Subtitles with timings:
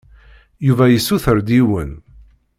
[0.67, 1.91] Yuba yessuter-d yiwen.